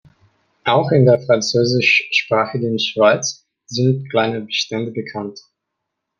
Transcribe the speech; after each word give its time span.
Auch 0.63 0.91
in 0.91 1.05
der 1.05 1.19
französischsprachigen 1.19 2.79
Schweiz 2.79 3.45
sind 3.67 4.09
kleine 4.09 4.41
Bestände 4.41 4.89
bekannt. 4.91 5.39